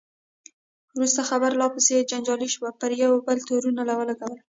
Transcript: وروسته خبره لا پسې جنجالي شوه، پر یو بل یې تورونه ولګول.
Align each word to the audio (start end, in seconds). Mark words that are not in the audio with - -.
وروسته 0.95 1.21
خبره 1.29 1.55
لا 1.61 1.67
پسې 1.73 2.07
جنجالي 2.09 2.49
شوه، 2.55 2.69
پر 2.79 2.91
یو 3.03 3.11
بل 3.25 3.37
یې 3.39 3.45
تورونه 3.47 3.81
ولګول. 3.99 4.35